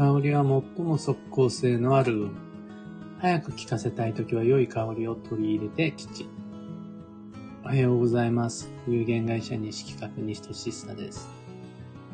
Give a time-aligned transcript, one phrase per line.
[0.00, 2.30] 香りは最も即効性のある運。
[3.18, 6.26] 早く効かせたいときは良い香りを取り入れて吉。
[7.62, 8.70] おはようございます。
[8.88, 11.28] 有限会社西企画西俊久です。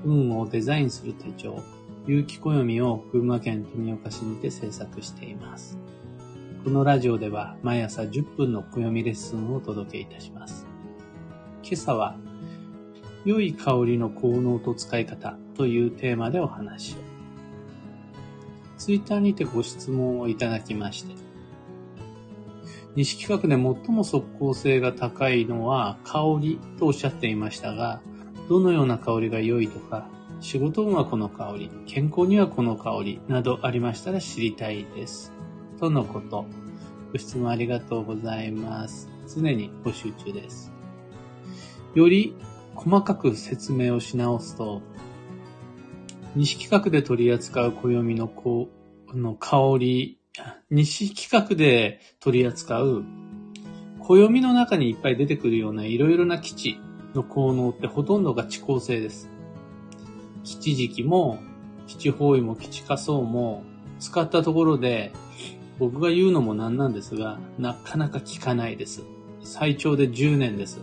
[0.04, 1.62] 運をデザインする手帳、
[2.08, 5.78] 有機暦を群馬県富岡市にて制作しています。
[6.64, 10.66] このラジオでは毎朝10分の暦レッスンをお届けいたします。
[11.62, 12.16] 今朝は、
[13.24, 17.15] 良い香りの効能と使い方というテーマでお話を。
[18.86, 21.12] ツイッターにてご質問をいただきまして、
[22.94, 28.00] 西企画で最も即効性が高いのは香りとおっしゃっていましたが、
[28.48, 30.06] どのような香りが良いとか、
[30.38, 35.32] 仕事運はこの香り、健康にはこの香りなどありましたら知りたいです。
[35.80, 36.46] とのこと。
[37.12, 39.08] ご質問ありがとうございます。
[39.26, 40.72] 常に募集中です。
[41.96, 42.36] より
[42.76, 44.80] 細かく説明をし直すと、
[46.36, 48.28] 西企画で取り扱う暦の
[49.14, 50.18] の香り、
[50.70, 53.04] 西企画で取り扱う
[54.00, 56.78] 暦の中にいっぱい出てくるようないろいろな基地
[57.14, 59.28] の効能ってほとんどが地構性です。
[60.44, 61.40] 基地時期も、
[61.86, 63.64] 基地方位も基地仮想も
[63.98, 65.12] 使ったところで
[65.78, 69.02] 僕が言うのもなんなんですが、なかなか効かないです。
[69.42, 70.80] 最長で10年です。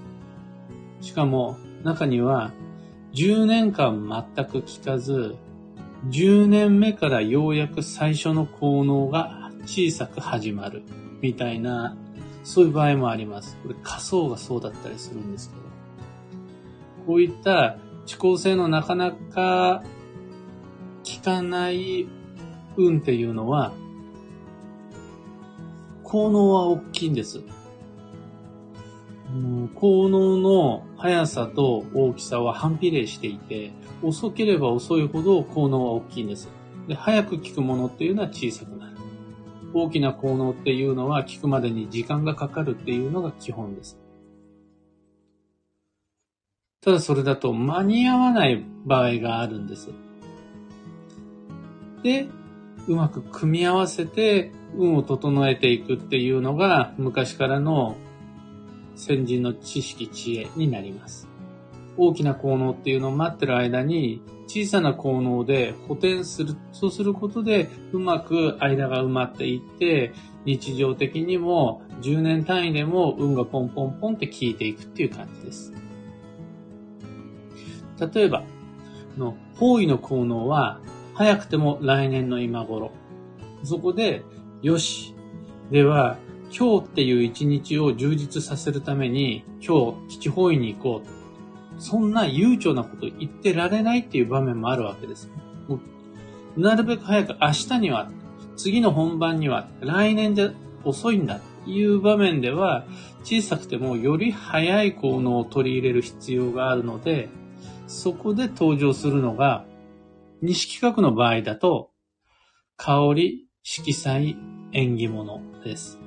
[1.02, 2.52] しかも中には
[3.14, 5.36] 10年間全く効かず、
[6.10, 10.84] 10年目からようやく最初の効能が小さく始まる
[11.22, 11.96] みたいな、
[12.44, 13.58] そういう場合もあります。
[13.64, 15.62] これ仮想がそうだったりするんですけど。
[17.08, 19.84] こういった遅効性のなかなか
[21.06, 22.08] 効かない
[22.76, 23.74] 運っていうのは、
[26.04, 27.42] 効能は大きいんです。
[29.76, 36.50] 効能の速さと大きさは反比例していて、遅ければ遅いほど効能は大きいんです。
[36.88, 38.98] で、早く効くものっていうのは小さくなる。
[39.74, 43.98] 大きな効能っていうのは効くまでに時間がかかるっていうのが基本です。
[46.82, 49.90] ただそれだと間に合わない場合があるんです。
[52.04, 52.28] で、
[52.88, 57.96] うまく組み合わせて運を整えていくっていうのが昔からの
[58.96, 61.28] 先人の知識、知恵になります。
[61.98, 66.56] 大きな効能っていうのを待ってる間に、小さな効能で補填する。
[66.72, 70.14] そうすることで、うまく間が埋まっていって、
[70.46, 75.74] 日常的にも10年単位でも運がポンポンポンって効いていくっていう感じです。
[78.14, 78.44] 例えば、
[79.18, 80.80] の方位の効能は、
[81.14, 82.92] 早くても来年の今頃。
[83.64, 84.24] そこで、
[84.62, 85.16] よし。
[85.72, 86.18] では、
[86.56, 91.82] 今日っていう一日を充実させるために、今日、基地方位に行こう。
[91.82, 95.32] そんな悠長なこと言ってられないっていう場面もあるわけです。
[96.56, 98.12] なるべく早く明日には、
[98.56, 100.52] 次の本番には、来年で
[100.84, 102.86] 遅いんだっていう場面では、
[103.24, 107.30] 小さくてもより早い効能を取り入れる必要があるので、
[107.88, 109.66] そこで登場するのが、
[110.42, 111.90] 西企画の場合だと、
[112.78, 114.36] 香り、色彩、
[114.72, 116.03] 縁起物です。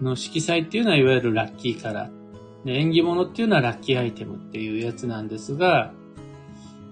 [0.00, 2.64] の色彩っていうのはいわゆるラッキーカラー。
[2.64, 5.92] で縁起物っていうのはラッキーアイテムっていうやつなんですが、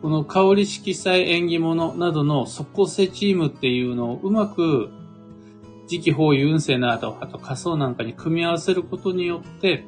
[0.00, 4.90] この香り色彩縁起物などの即効性チームっていうのをうまく
[5.88, 9.84] 時期方位運勢など、あと仮想なんかに組み合わせることによって、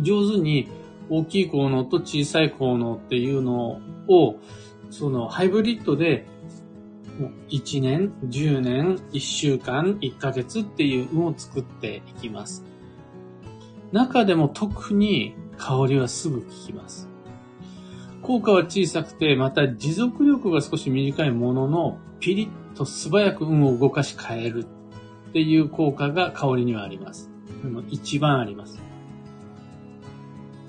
[0.00, 0.68] 上手に
[1.08, 4.40] 大きい効能と小さい効能っていうのを、
[4.90, 6.26] そのハイブリッドで
[7.48, 12.64] 1年、10年、1週間、1ヶ月っていう運を作っていきます。
[13.92, 17.08] 中でも特に香りはすぐ効きます。
[18.22, 24.66] 効果は小さくて、また持続力が少し短いものの、ピリッと素早く運を動かし変える
[25.28, 27.30] っていう効果が香りにはあります。
[27.90, 28.82] 一番あります。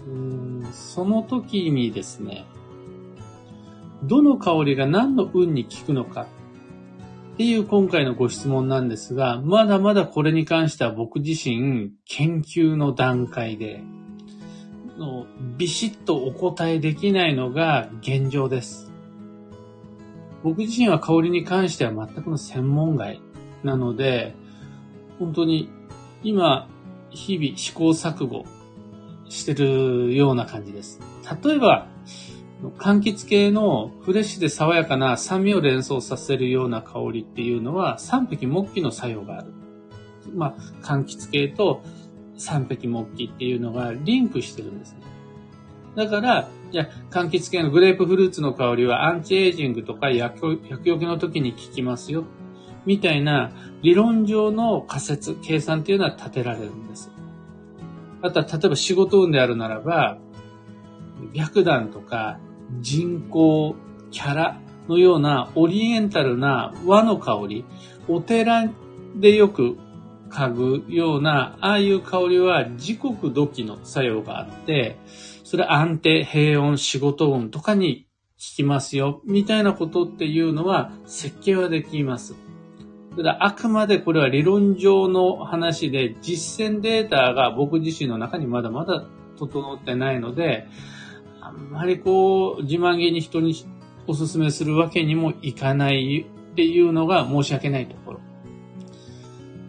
[0.07, 2.45] うんその時にですね、
[4.03, 6.27] どの香りが何の運に効くのか
[7.37, 13.83] っていう今回のご質問なんですが、まだまだこれに関しては僕自身研究の段階で、
[14.97, 18.91] のビシッとお答えできないのが現状です。
[20.41, 23.21] 僕自身は香りに関しては全くの専門外
[23.63, 24.33] なので、
[25.19, 25.69] 本当に
[26.23, 26.67] 今、
[27.11, 28.45] 日々試行錯誤
[29.29, 30.99] してるような感じです。
[31.43, 31.85] 例えば、
[32.79, 39.53] 柑橘系のフレッシュで爽やかな酸味を連想させるような香りっていうのは三匹木器の作用がある。
[40.33, 41.83] まあ、柑橘系と
[42.35, 45.01] 三匹木器っていうのがリンクしてるんですね。
[45.95, 52.23] だから、じゃあ、柑橘系のグレープフルーツの香りはアンチエイジングとか薬薬の時に効きますよ。
[52.85, 53.51] みたいな
[53.81, 57.11] 理論上の仮説、計算っていうのは立てられるんです。
[58.21, 60.17] あとは、例えば仕事運であるならば、
[61.35, 62.39] 白檀とか
[62.81, 63.75] 人工、
[64.11, 67.65] キャラのようなオリエンタルな和の香り、
[68.07, 68.69] お寺
[69.15, 69.77] でよく
[70.29, 74.97] 嗅ぐような、ああいう香りは時刻土器の作用があって、
[75.43, 82.35] それ安定、平穏、仕事運とかに効きますよ、みたいなことっていうのは設計はできます。
[83.15, 89.05] ただあくまでこれは理論上の話で、実践データが僕自身の中にまだまだ
[89.39, 90.67] 整ってないので、
[91.47, 93.55] あんまりこう、自慢げに人に
[94.07, 98.19] お勧めするわけにもいかないっていうのが申し訳ないところ。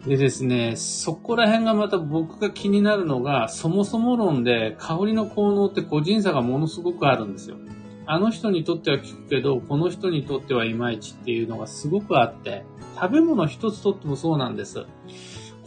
[0.07, 7.57] でですね、そこら辺がまた僕が気になるのが、そもそも論で香りの効能って個人差がものすごくあるんですよ。
[8.05, 12.65] あの人にとっては効くけど、この人にとってはいまいちっていうのがすごくあって、
[12.95, 14.85] 食べ物一つとってもそうなんです。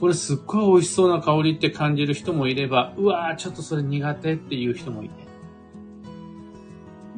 [0.00, 5.31] これすっごい美味しそうな香りって感じる人もいれば、うわーちょっとそれ苦手っていう人もいて。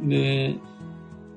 [0.05, 0.57] で、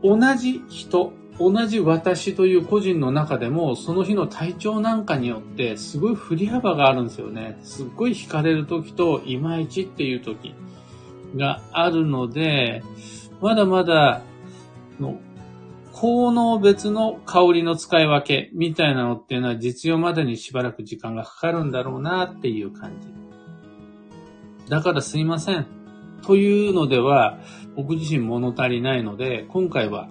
[0.04, 7.60] 同じ人、同じ私という個人の中でも、その日の体調なんかによって、すごい振り幅があるんですよね。
[7.64, 10.54] すっごい惹かれる時と、いまいちっていう時
[11.36, 12.84] があるので、
[13.42, 14.22] まだまだ
[15.00, 15.20] の
[15.94, 24.70] 効能別の香りの使い分けみたいなのっていうのは実用までにしばらく時間がかかるんだろうなっていう感じ。
[24.70, 25.77] だからすいません。
[26.24, 27.40] というのでは、
[27.76, 30.10] 僕自身物足りないので、今回は、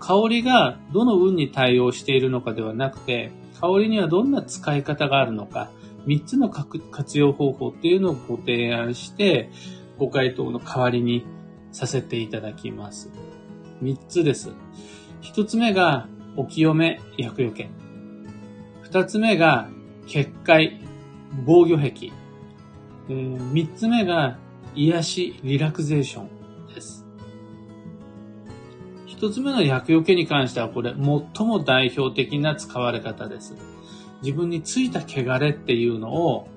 [0.00, 3.30] 香りがどの運に対応しているのかではなくて、
[3.60, 5.70] 香りにはどんな使い方があるのか、
[6.06, 9.50] 3つの活用方法っていうのをご提案して、
[9.98, 11.24] ご回答の代わりに
[11.72, 13.10] させていただきます。
[13.80, 14.50] 三つです。
[15.20, 17.70] 一つ目が、お清め、薬よけ。
[18.82, 19.68] 二つ目が、
[20.06, 20.80] 結界、
[21.44, 22.12] 防御壁。
[23.08, 24.38] 三つ目が、
[24.74, 27.06] 癒し、リラクゼーションです。
[29.06, 33.54] 一つ目の薬よけに関しては、これ、最も代表的な使われ方です。
[34.22, 36.48] 自分についた汚れっていうのを、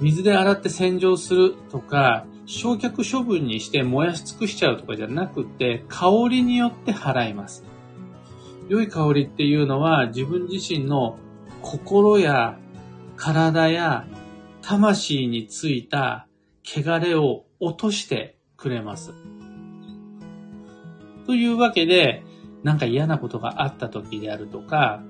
[0.00, 7.64] 水で洗って洗浄するとか、焼却処分にして燃やし尽くしちゃうとかじゃなくて、香りによって払います。
[8.68, 11.18] 良い香りっていうのは自分自身の
[11.62, 12.58] 心や
[13.16, 14.06] 体や
[14.62, 16.27] 魂についた
[16.70, 19.14] 汚れを落としてくれます。
[21.26, 22.22] というわけで、
[22.62, 25.02] なんか嫌なことがあった時であるとか、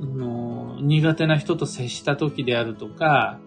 [0.00, 3.38] の苦手な人と接した時であるとか、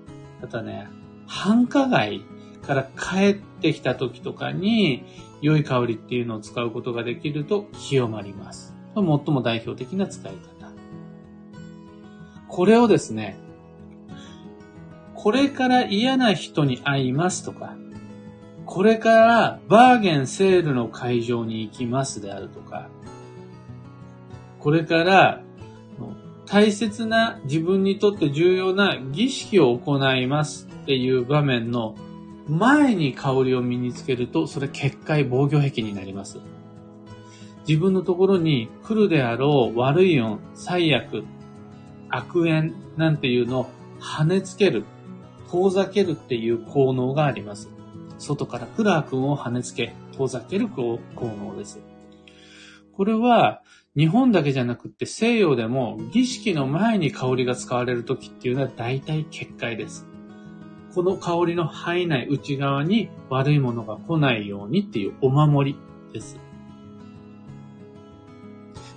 [0.41, 0.87] あとはね、
[1.27, 2.25] 繁華街
[2.65, 5.03] から帰ってきた時とかに、
[5.41, 8.75] 良い香りっていうのを使うことができると清まります。
[8.95, 10.71] 最も代表的な使い方。
[12.47, 13.37] これをですね、
[15.21, 17.75] これから嫌な人に会いますとか、
[18.65, 22.89] これからバーゲンセールの会場に行きますであるとか、
[24.57, 25.43] これから
[26.47, 31.93] 大切な自分にとって重要な儀式を行いますっていう場面の
[32.47, 36.39] 前に香りを身につけると、それ結界防御壁になります。
[37.67, 41.25] 自分のところに来るであろう悪い音、最悪、
[42.09, 43.69] 悪縁なんていうのを
[43.99, 44.83] 跳ねつける、
[45.51, 47.69] 遠ざけるっていう効能があります。
[48.17, 51.79] 外から来る悪運を跳ねつけ、遠ざける効能です。
[52.93, 53.61] これは
[53.97, 60.07] 日本だけじゃなくって西洋でも儀式の前に香りが使われる時っていうのは大体結界です。
[60.93, 65.79] この香りの範囲内、内側に悪いものが来ないようにっていうお守り
[66.13, 66.37] です。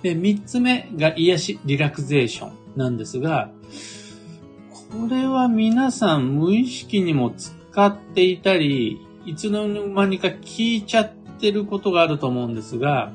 [0.01, 3.49] で、三つ目が癒し、リラクゼーションなんですが、
[4.91, 13.11] これは皆さん無意識にも使っていたり、いつの間にか聞いちゃってることがあると思うんですが、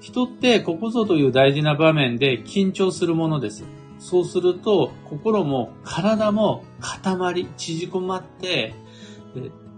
[0.00, 3.64] 人ってここぞという大事な場面で緊張するものです。
[3.98, 8.74] そうすると、心も体も固まり、縮こまって、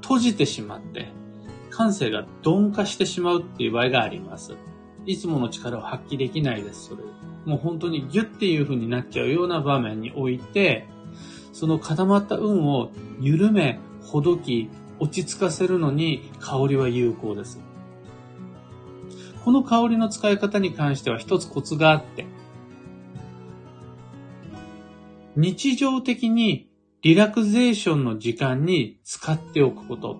[0.02, 1.08] 閉じてしまって、
[1.70, 4.56] 感性が鈍化してしまうっていう場合があります。
[5.06, 7.02] いつもの力を発揮できないです、それ。
[7.44, 10.86] もう本当にギュッていう風になっちゃうような場面において、
[11.52, 14.68] その固まった運を緩め、ほどき、
[14.98, 17.60] 落ち着かせるのに香りは有効です。
[19.44, 22.26] この香りの使い方に関しては一つコツがあって、
[25.36, 26.68] 日常的に
[27.02, 30.18] リラクゼーションの時間に使っておくこと。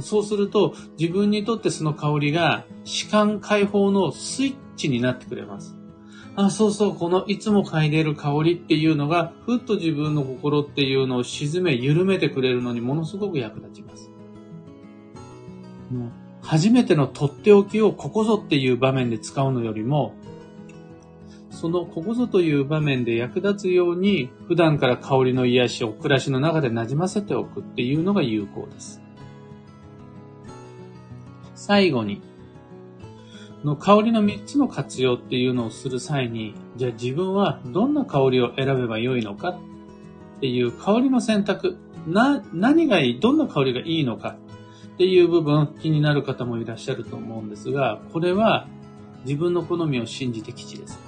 [0.00, 5.76] そうすると自分にとってその香りが視感解放のスイッチになってくれます。
[6.36, 14.10] あ、そうそう、このいつも嗅いでる香りっていうのが、ふっと自分の心っていうのを沈め、緩めてくれるのにものすごく役立ちます。
[15.92, 16.10] もう
[16.42, 20.14] 初めてのとっておきをここぞっていう場面で使うのよりも、
[21.50, 29.00] そのここぞという場面で役立つように、普段から香りの癒しを暮らしの中で馴染ませておくっていうのが有効です。
[31.54, 32.20] 最後に、
[33.64, 39.58] の香りの3つの活用っていうのをする際に、じゃあ自分はどんな香りを選べばよいのかっ
[40.40, 44.36] ていう香りの選択、な、何がいい、どんな香りがいいのか
[44.94, 48.68] っていう部分気になる方もいらっしゃると思うんですが、これは
[49.24, 50.98] 自分の好みを信じて基地です。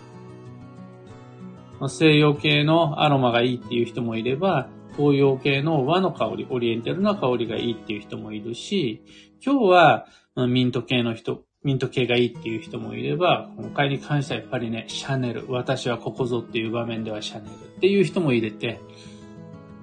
[1.89, 9.05] 西洋系のアロマがいいっていう人もいれば、東洋系の和の香り、オリエンタルな香りがいいっていう人もいるし、
[9.45, 10.07] 今日は
[10.49, 18.81] ミント系の人、ミント系がいいっていう人もいれば、今回に関してはやっぱりね、シャネル、私はここぞっていう場面ではシャネルっていう人も入れて、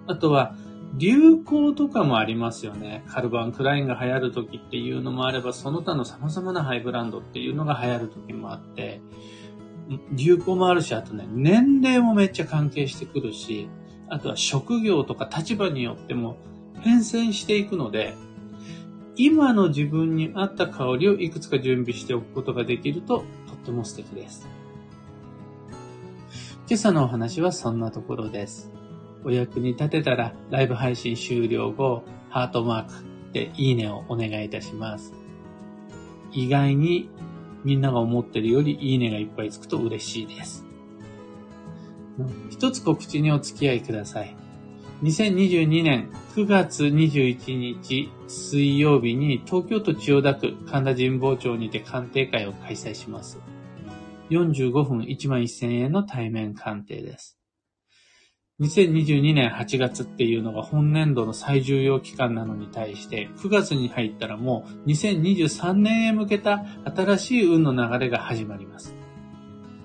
[0.07, 0.55] あとは、
[0.95, 3.03] 流行とかもありますよね。
[3.09, 9.01] カルバン・クラインが流行る時っていうのもあれば、その他の様々なハイブランドっていうのが流行る時もあって、
[10.13, 13.67] 流行もあるし、あとね、年齢もめっちゃ関係してくるし、
[14.07, 16.37] あとは職業とか立場によっても
[16.79, 18.15] 変遷していくので、
[19.15, 24.47] 今の自分に合った香りをいくつか準備しておくことができるととっても素敵です。
[26.67, 28.71] 今朝のお話はそんなところです。
[29.23, 32.93] お役に立てたらライブ配信終了後、ハートマーク
[33.33, 35.13] でいいねをお願いいたします。
[36.31, 37.09] 意外に
[37.63, 40.65] みんなが思ってるよりいいねがいっぱいつくと嬉しいです。
[42.49, 44.35] 一つ告知にお付き合いください。
[45.03, 53.37] 2022年9月21日水曜日に東京都千代田区神田神保町にて鑑定会を開催します。
[54.29, 57.37] 45分1万1000円の対面鑑定です。
[58.61, 68.95] 2022年8月っていうのが本年度の最重要期間なのに対して、9月に入ったらもう2023年へ向けた新しい運の流れが始まります。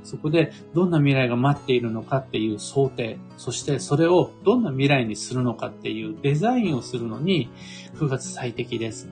[0.08, 7.50] そこでどんな未来が待っているのかっていう想定、そしてそれをどんな未来にするのかっていうデザインをするのに
[7.96, 9.08] 9月最適です。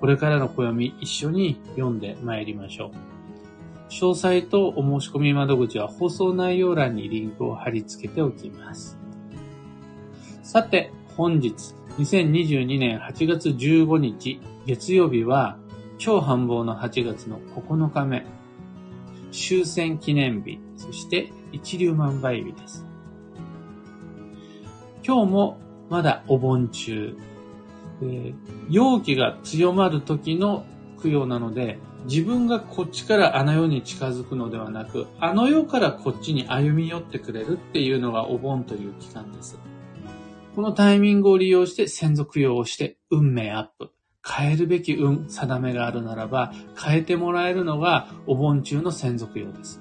[0.00, 3.92] これからの暦一緒に読んで参りましょう。
[3.92, 8.98] 詳細とお申し込み窓口は放送内容欄にリンクを貼り付けておきます。
[10.42, 15.58] さて、本日2022年8月15日月曜日は
[15.98, 18.24] 超繁忙の8月の9日目
[19.30, 22.86] 終戦記念日、そして一粒万倍日です。
[25.06, 25.58] 今日も
[25.88, 27.16] まだお盆中、
[28.02, 28.34] えー、
[28.68, 30.64] 陽気が強まる時の
[31.02, 39.58] 供養なので、自分がこっちからあの世に近づくのではなく、あの世からこっちに歩み寄ってくれるっていうのがお盆という期間です。
[40.54, 43.90] このタイミングを利用して先祖供養をして運命アップ。
[44.26, 49.80] 変えるべき運、定めがあるならば、変えてもらえるのがお盆中の専属用です。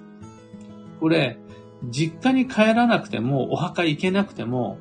[1.00, 1.38] これ、
[1.84, 4.78] 実家に帰らなくても、お墓行けなくても、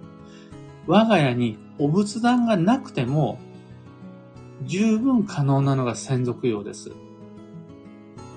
[0.87, 3.39] 我が家にお仏壇がなくても、
[4.65, 6.93] 十分可能なのが専属用です。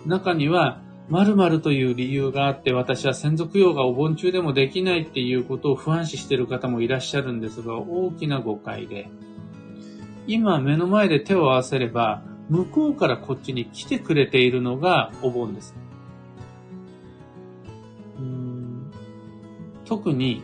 [0.06, 9.10] 中には、〇〇という理由があって私は専属用がお盆中でもできないっていうことを不安視している方もいらっしゃるんですが、大きな誤解で、
[10.28, 15.76] 今目の前で手を合わせれば、向こうからこっちに来てくれているのがお盆です。
[19.86, 20.42] 特に、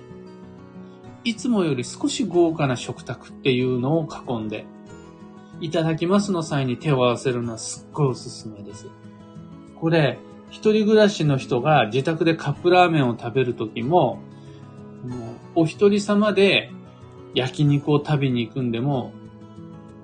[1.23, 4.65] いつもより少し豪華な食卓っていうのを囲んで、
[5.61, 8.87] いただきますの際に手を合わせるのはすっごいおすすめです。
[9.79, 10.19] これ、
[10.49, 14.19] 一人暮らしの人が自宅でカップラーメンを食べるときも、
[15.55, 16.71] お一人様で
[17.33, 19.11] 焼肉を食べに行くんでも、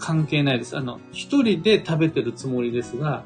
[0.03, 0.75] 関係ないです。
[0.75, 3.23] あの、一人で食べてるつもりですが、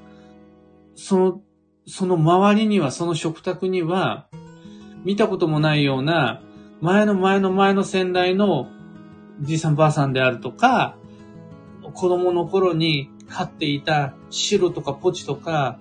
[0.94, 1.42] その、
[1.88, 4.28] その周りには、その食卓には、
[5.04, 6.44] 見たこともないような、
[6.80, 8.68] 前の前の前の先代の
[9.42, 10.96] じいさんばあさんであるとか、
[11.96, 15.80] 子供の頃に飼っていた白とかポチとか、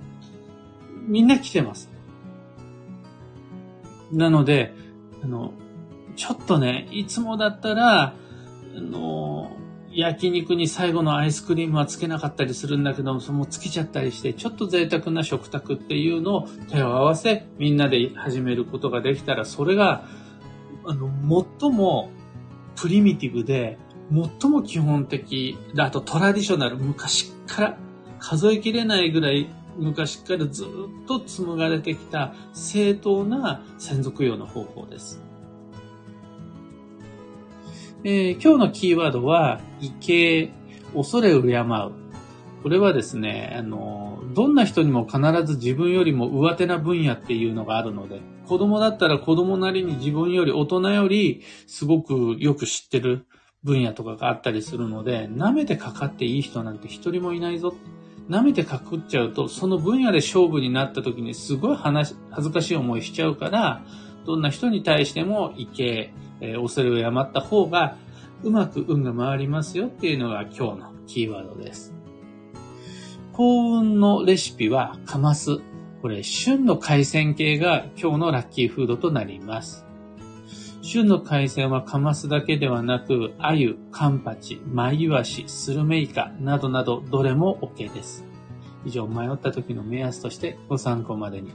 [1.06, 1.90] みんな来てます。
[4.12, 4.72] なので、
[5.22, 5.52] あの、
[6.16, 9.50] ちょっとね、いつもだったら、あの、
[9.96, 20.06] 焼肉に最後のアイスクリームはつけなかったりするんだけど、そのつけちゃったりして、ちょっと贅沢な食卓っていうのを手を合わせ、みんなで始めることができたら、それが、
[20.84, 21.10] あの、
[21.60, 22.10] 最も
[22.76, 23.78] プリミティブで
[24.12, 27.78] 最も基本的、あとトラディショナル、昔から
[28.18, 29.48] 数えきれないぐらい
[29.78, 35.25] 昔からずっと紡がれてきた正当な専属用の方法です。
[38.08, 40.52] えー、今日のキーワードは、畏敬、
[40.94, 41.92] 恐れ敬う。
[42.62, 53.26] これはですね、あの、どんな人にも必ず自分よりも上手な分野っていうのがあるので、子供だったら子供なりに自分より大人よりすごくよく知ってる
[53.64, 57.74] 分野とかがあったりするので、舐めてかかっていい人なんて一人もいないぞ。
[58.30, 63.84] 舐めてかくっちゃうと、その分野で勝負になった時にすごい話、恥ずかしい思いしちゃうから、
[64.26, 67.96] どんな人に対しても畏敬、えー、恐れをやった方が、
[68.42, 71.94] うまく運が回りますよっていうのが今日のキーワードです。
[73.32, 75.58] 幸運のレシピはカマス。
[76.02, 79.86] これ、旬の海鮮系が今日のラッキーフードとなります。
[80.82, 88.24] 旬の海鮮はカマスだけではなく、アユ、カンパチ、マイワシ、スルメイカなどなどどれも OK です。
[88.84, 91.52] 以上、迷った時の目安としてご参考までに。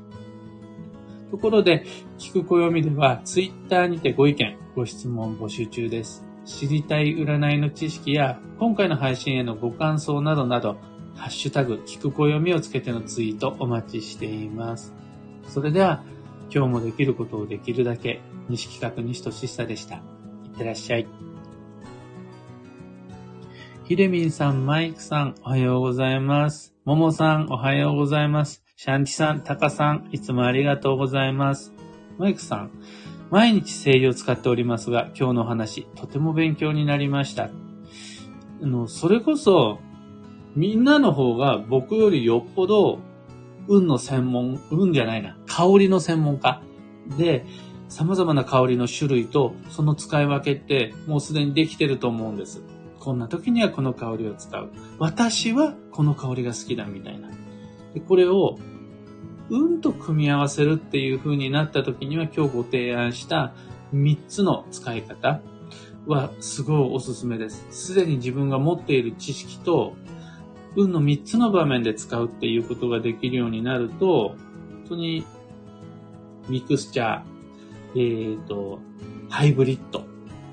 [1.32, 1.86] ところで、
[2.20, 6.26] 聞く暦では、ツイッターにてご意見、ご質問募集中です。
[6.44, 10.78] 知りたい占いの知識や、今回の配信へのご感想などなど、
[11.16, 14.94] ハッシュタグ、聞く暦をつけてのツイートお待ちしています。
[15.48, 16.04] それでは、
[16.54, 18.20] 今日もできることをできるだけ、
[18.50, 19.96] 西企画西俊久でした。
[19.96, 20.00] い
[20.54, 21.08] ってらっしゃい。
[23.86, 26.74] ひでみんさん、マイクさん、おはようございます。
[26.84, 28.61] ももさん、おはようございます。
[28.84, 31.72] シャンティさん、タカさん、いつもありがとうございます。
[32.18, 32.72] マイクさん、
[33.30, 37.52] 毎日声優を使っておりますが、今日の話、とても勉強になりました。
[38.64, 39.78] あの、それこそ、
[40.56, 42.98] みんなの方が僕よりよっぽど、
[43.68, 46.64] 運の専門、運じゃないな、香りの専門家
[47.20, 47.46] で、
[47.88, 52.64] 様々な香りの種類とその使い分けってもうすでにできてると思うんです。
[52.98, 54.72] こんな時にはこの香りを使う。
[54.98, 57.30] 私はこの香りが好きだみたいな。
[57.94, 58.58] でこれを
[59.50, 63.54] 運と組み合わせるっていう風になった時には今日ご提案した
[63.94, 65.42] 3つの使い方
[66.08, 67.66] はすごいおすすめです。
[67.70, 69.96] すでに自分が持っている知識と
[70.76, 74.38] 運の3つの場面で使うっていうことができるようになると、本
[74.90, 75.26] 当に
[76.48, 78.80] ミクスチャー、えっ、ー、と、
[79.30, 80.06] ハイブリッド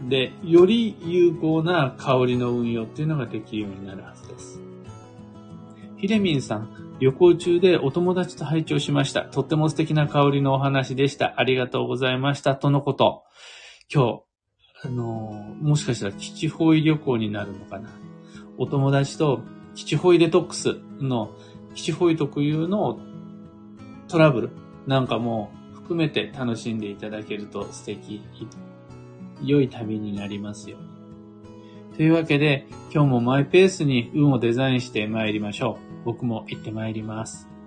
[0.09, 4.61] で、より有効な香りの運用っていうのができるようになるはずです。
[5.97, 9.23] ヒレミンさん、旅行中でお友達と拝聴しました。
[9.23, 11.35] とっても素敵な香りのお話でした。
[11.37, 12.57] ありがとうございました。
[12.57, 13.23] とのこと。
[13.93, 14.23] 今日、
[14.85, 17.89] あのもしかしたら基地方位旅行になるのかな。
[18.59, 19.43] お友達と
[19.77, 21.37] 基地方位デトックスの
[21.75, 22.99] 基地方位特有の
[24.09, 24.51] トラブル
[24.89, 28.23] なんかも含めて楽しんでいただけると素敵、
[29.43, 30.79] 良い旅になりますよ。
[31.97, 35.88] というわけで、今日もマイペースに運をデザインして参りましょう。
[36.09, 37.58] 僕も行ってまいります。